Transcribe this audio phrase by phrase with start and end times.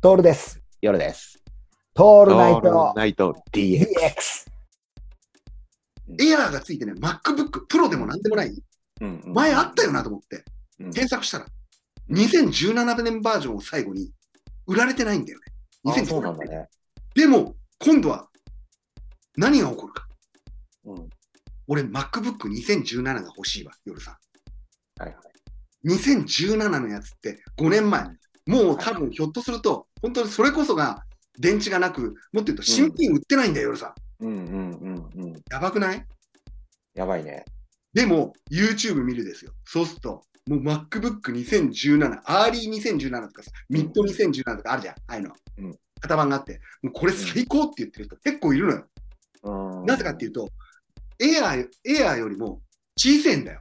[0.00, 0.62] トールです。
[0.80, 1.42] 夜です。
[1.92, 3.84] トールオナイトナイト DX。
[6.20, 8.50] エアーがついてね、MacBook Pro でもなんでもない。
[9.00, 10.44] うんうん前あったよなと思って、
[10.78, 11.46] うん検索したら、
[12.10, 14.12] 2017年バージョンを最後に
[14.68, 15.44] 売られてないんだよね。
[15.90, 16.68] あそう2017なんだね。
[17.16, 18.28] でも、今度は
[19.36, 20.06] 何が起こるか。
[20.84, 21.08] うん。
[21.66, 24.16] 俺、MacBook 2017が欲しいわ、夜さ
[25.00, 25.16] はいは
[25.82, 25.88] い。
[25.88, 25.90] ん。
[25.90, 28.06] 2017のやつって5年前。
[28.48, 31.04] もう多分ひょっとすると、本当にそれこそが
[31.38, 34.24] 電池がなく、もっと言うと新品売ってないんだよ、夜さん。
[34.24, 35.32] うんうんうんうん。
[35.50, 36.04] やばくない？
[36.94, 37.44] やばいね。
[37.92, 39.52] でも、YouTube 見るですよ。
[39.64, 45.34] そうすると、もう MacBook 2017、 Early 2017とかさ、 Mid 2017とかあるじゃん、ああいうの。
[45.58, 48.86] うん型番があって、もうこれ最高って言ってる人結構いるのよ。
[49.42, 50.48] うんなぜかっていうと、
[51.18, 52.62] エアー、エアーよりも
[52.96, 53.60] 小さいんだよ。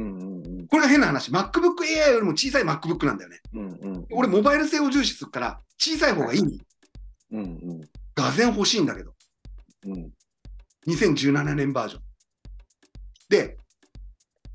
[0.00, 1.30] うんうんうんこれが変な話。
[1.30, 3.40] MacBook Air よりも小さい MacBook なんだよね。
[3.54, 4.06] うんうん。
[4.10, 6.40] 俺、モバイル性を重視するから、小さい方がいい。
[6.40, 6.60] うん
[7.30, 7.80] うん
[8.14, 9.12] 画然欲しいんだけど、
[9.84, 10.10] うん。
[10.88, 12.02] 2017年バージョン。
[13.28, 13.58] で、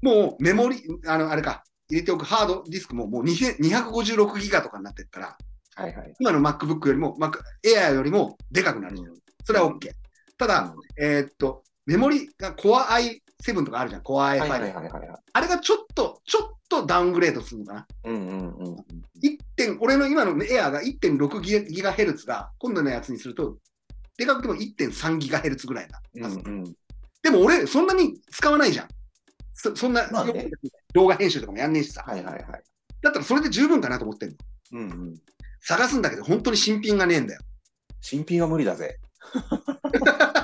[0.01, 5.37] もうメモリ、あの、あれか、入れておくハードディスクももう2000 256ギガとかになってるから、
[5.75, 6.13] はいはい。
[6.19, 9.13] 今の MacBook よりも、Mac Air よりもでかくなるじゃん。
[9.45, 9.91] それは OK。
[10.37, 14.03] ただ、えーっと、メモリが Core i7 とかあるじゃん。
[14.03, 14.49] はい i5。
[14.49, 15.09] はいはいはいはい。
[15.33, 17.87] あれがちょっと、ちょっとダウングレードするのかな。
[18.05, 18.75] うんうんうん。
[18.75, 23.57] 1点、俺の今の Air が1.6ギガギガヘルツが、今度のやつにすると、
[24.17, 25.99] でかくても1.3ギガヘルツぐらいな。
[26.15, 26.73] うんうん。
[27.23, 28.87] でも俺、そんなに使わないじゃん。
[29.53, 30.49] そそんな、まあね
[30.93, 32.03] 動画編集とかもやんねえしさ。
[32.05, 32.43] はいはいはい。
[33.01, 34.35] だったらそれで十分かなと思ってんの。
[34.73, 35.15] うんうん。
[35.61, 37.41] 探すんだけど、本当に新品がねえんだよ。
[38.01, 38.99] 新品は無理だぜ。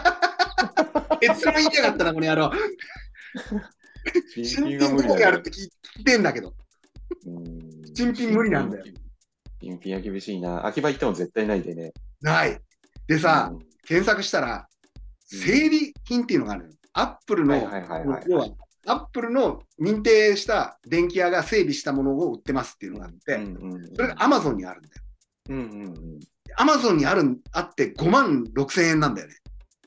[1.29, 2.51] 結論言いたかったな、この野郎。
[4.43, 5.65] 新品どこにあるって聞
[5.99, 6.53] いてんだけど。
[7.25, 8.85] うん新品無理なんだよ。
[9.61, 10.65] 新品は厳しいな。
[10.65, 11.93] 秋葉行っても絶対ないでね。
[12.21, 12.59] ない。
[13.07, 14.77] でさ、うん検索したら、うん
[15.29, 16.75] 整備品っていうのがあるのよ。
[16.93, 17.55] アップルの、
[18.27, 18.47] 要は、
[18.85, 24.93] アップルの認定した電気屋が整備したものを売ってますっていうのがあって、うんうんそれが Amazon にあるんだよ。
[25.49, 26.19] うんうんうん。
[26.57, 29.35] Amazon にあるあって5万6千円なんだよね。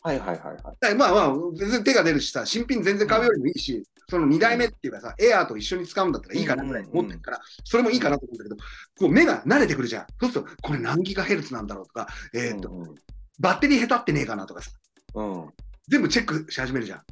[0.03, 0.95] はいはいはいはい。
[0.95, 10.07] まあまあ、全然手が出るしさ、新品全然買うよりもいいし、その2代目っていうかさ、エアーと一緒に使うんだったらいいかなぐらい思ってるから、それもいいかなと思うんだけど、こう目が慣れてくるじゃん。
[10.21, 12.95] そうすると、これ何ギガヘルツなんだろうとか、えっと、うん
[13.39, 14.71] バッテリー下手ってねえかなとかさ、
[15.15, 15.49] うん。
[15.89, 17.03] 全部チェックし始めるじゃん。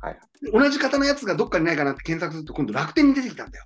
[0.00, 3.64] はいで同じ型のやつがどっかにないかなって検索すると、今度楽天に出てきたんだよ。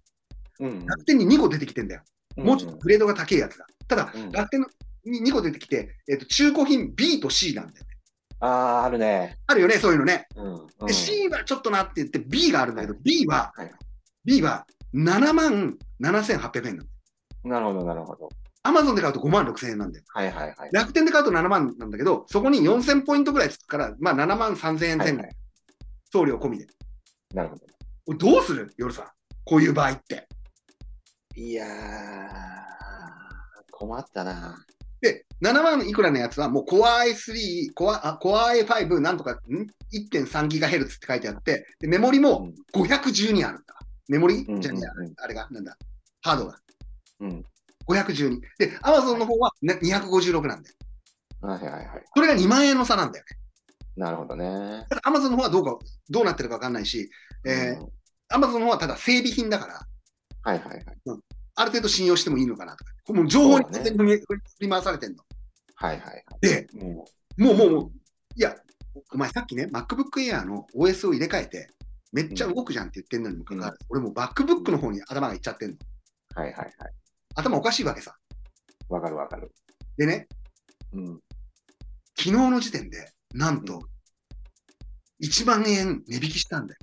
[0.60, 2.02] うん楽天に2個出てきてんだよ。
[2.36, 3.66] もうちょっとグレードが高いやつが。
[3.88, 4.66] ただ、うん楽天の
[5.04, 7.91] に2個出てきて、えっと中古品 B と C なんだよね。
[8.44, 8.46] あ
[8.80, 9.38] あ、あるね。
[9.46, 10.26] あるよね、そういうのね。
[10.36, 10.54] うん。
[10.54, 13.70] うんで C はちょっとなって言って B があるんだけど、B は、はい
[14.24, 16.78] B は7万7800円
[17.44, 18.28] なるほど、なるほど。
[18.64, 20.04] アマゾンで買うと5万6000円なんだよ。
[20.08, 20.70] はいはいはい。
[20.72, 25.36] 楽天で買うと7万なんだけど、そこに4000ポイントぐらいつくから、まあ7万3000円前後、はいはい
[26.12, 26.66] 送料込みで。
[27.34, 28.14] なるほど。
[28.18, 28.72] どうする？
[28.76, 29.06] 夜さん。
[29.44, 30.28] こういう場合って。
[31.34, 31.68] いやー、
[33.70, 34.58] 困ったな。
[35.02, 39.38] で、7万いくらのやつはもう Core i3、Core, あ Core i5 なんとか、ん
[39.92, 43.74] ?1.3GHz って書いてあって、でメモリも512あるんだ。
[44.08, 45.76] メモリ、うんじゃねえあれが、なんだ、
[46.22, 46.56] ハードが。
[47.20, 47.44] うん。
[47.88, 48.40] 512。
[48.58, 50.76] で、Amazon の方は、ね、256なんだよ。
[51.40, 52.04] はいはいはい。
[52.14, 53.36] それが2万円の差なんだよね。
[53.96, 54.86] なるほどね。
[54.88, 57.10] ただ Amazon の方はどうか、どうなってるかわかんないし、
[57.44, 57.88] えうんー、
[58.30, 59.80] Amazon の方はただ整備品だから、
[60.44, 60.84] はいはいはい。
[61.56, 62.91] ある程度信用してもいいのかなとか。
[63.08, 64.26] もう情報に振り振
[64.60, 65.24] り回されてんの。
[65.74, 66.24] はいはい。
[66.40, 67.90] で、ももうもうもう、
[68.36, 68.54] いや、
[69.12, 71.68] お前さっきね、MacBook Air の OS を入れ替えて、
[72.12, 75.76] めっちゃ動くじゃんって言ってんのにもかかわらず、俺もう MacBook の方に頭がいっちゃってんの。
[76.36, 76.74] う、はいはいはい。
[77.34, 78.14] 頭おかしいわけさ。
[78.88, 79.52] わかるわかる。
[79.96, 80.28] でね、
[80.92, 81.20] うん。
[82.16, 83.80] 昨日の時点で、なんと、
[85.22, 86.80] 1万円値引きしたんだよ。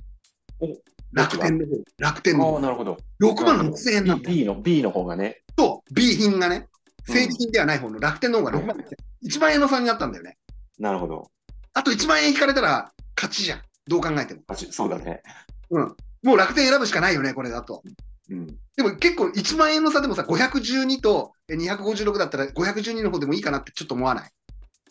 [0.60, 0.66] お
[1.12, 1.72] 楽天の方。
[1.98, 2.60] 楽天ああ、の方。
[2.60, 2.98] なるほど。
[3.22, 4.36] 6万6千円なんだよ。
[4.36, 5.42] B の、B の方がね。
[5.56, 6.64] と、B 品がね、うん
[7.02, 8.88] 整備品ではない方の楽天の方が6万6千
[9.24, 9.30] 円。
[9.30, 10.36] 1万円の差になったんだよね。
[10.78, 11.30] なるほど。
[11.72, 13.62] あと1万円引かれたら勝ちじゃん。
[13.88, 14.42] どう考えても。
[14.48, 15.22] あちそうだね。
[15.70, 15.96] うん。
[16.22, 17.82] もう楽天選ぶしかないよね、これだと。
[18.28, 18.46] うん。
[18.76, 24.30] でも結構1万円の差でもさ、512とえ256だったら512の方でもいいかなってちょっと思わない？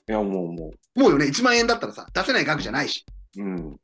[0.09, 3.06] いや、もうももうよね、1万円だったらさ、出せない額じゃないし、
[3.38, 3.44] う。
[3.44, 3.77] うん。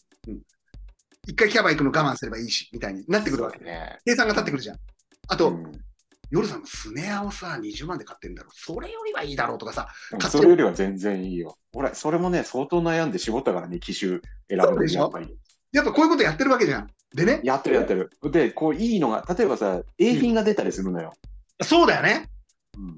[1.28, 3.64] 一回キャバ行くの我慢すればいいし、みたいになってくるわけ。
[3.64, 4.00] ね。
[4.04, 4.78] 計算が立ってくるじゃん。
[5.28, 5.72] あと、うん
[6.32, 8.52] 夜さんのスネアをさ、20万で買ってるんだろう。
[8.56, 9.88] それよりはいいだろうとかさ、
[10.30, 11.58] それよりは全然いいよ。
[11.74, 14.20] 俺、それもね、相当悩んで絞ったからね、機種
[14.50, 15.00] 選ぶでしょ？
[15.00, 15.38] にやっぱり。
[15.72, 16.90] やっぱこういうことやってるわけじゃん。
[17.14, 18.10] でね、やってるやってる。
[18.32, 21.14] で、こういいのが、例えばさ、A 品が出たりするのよ。
[21.62, 22.30] そうだよね。
[22.78, 22.98] うん。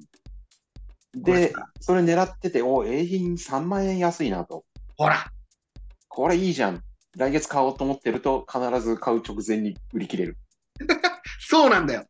[1.24, 4.66] でそれ狙ってて、お、A 品3万円安いなと。
[4.96, 5.32] ほら、
[6.08, 6.84] これいいじゃん。
[7.16, 10.38] 来月買おうと思ってると、必ず買う直前に売り切れる。
[11.40, 12.06] そうなんだよ。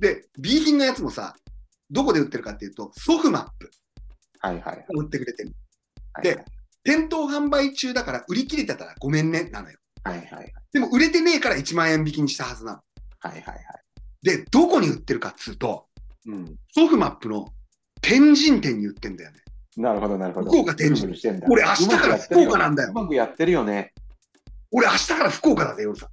[0.00, 1.34] で、B 品のやつもさ、
[1.90, 3.70] どこで売ってるかっていうと、ソフマップ
[4.40, 4.86] はいはいはい。
[4.94, 5.52] 売ってくれてる。
[6.12, 6.44] はいで
[6.84, 9.78] 店頭販売中だから売り切れてたらごめんね、なのよ。
[10.04, 10.52] はいはいはい。
[10.72, 12.78] でも売れてねえから1万円引きにしたはずなの。
[13.18, 13.62] はいはいはい。
[14.22, 15.86] で、どこに売ってるかっつうと、
[16.26, 16.56] うん。
[16.74, 17.46] ソフマップの
[18.00, 19.40] 天神店に売ってんだよね。
[19.76, 20.50] なるほどなるほど。
[20.50, 21.12] 福岡天神
[21.50, 22.92] 俺明日から福岡なんだよう。
[22.94, 23.92] まくやってるよね。
[24.70, 26.08] 俺明日から福岡だぜ、夜さん。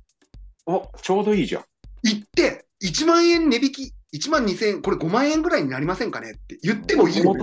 [0.66, 1.64] お、ちょうどいいじゃん。
[2.04, 7.40] 行って、1万円値引き、1万2000円、これ5万円ぐらいになりませんかねって言ってもいいよね。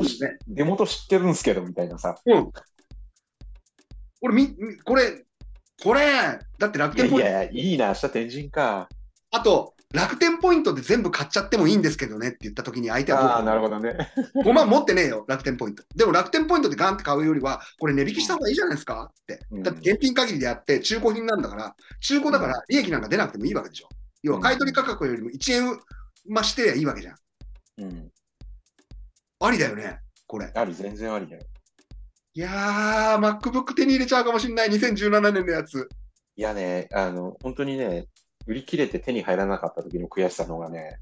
[0.48, 2.16] 出元知ってるんすけど、みたいなさ。
[2.24, 2.52] うん。
[4.20, 5.24] 俺み、みこれ、
[5.82, 8.88] これ、だって楽天ポイント、いやいや、いいな、明日天神か。
[9.30, 13.94] あと、楽天ポイントで全部買っちゃってもいいんですけどねって言ったときに相手はああ、なるほどね。
[14.42, 15.84] 5万持ってねえよ、楽天ポイント。
[15.94, 19.40] でも楽天ポイントでガンって買うよりは、これ値引きした方がいいじゃないですかって。
[19.50, 23.88] うんだって現品限りでやって中古品なんだから、中古だから利益なんか出なくてもいいわけでしょ。
[24.22, 25.80] 要は買い取り価格よりも1円
[26.28, 27.16] 増してりゃいいわけじゃん。
[27.78, 28.10] うん。
[29.40, 30.50] ありだよね、これ。
[30.54, 31.42] あり、全然ありだよ。
[32.34, 35.88] いやー、MacBook 手に入れちゃうかもしんない、2017年のやつ。
[36.36, 38.06] いやね、あの、本当にね、
[38.46, 40.98] 売り切れて手に入らなかった時の悔しさの方がね、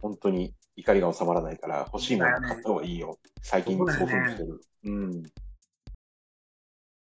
[0.00, 3.18] 本当に怒りが収まらないから、欲しいもの買った方がいいよ。
[3.42, 4.60] 最近そういうふうにしてる。
[4.84, 5.22] うん。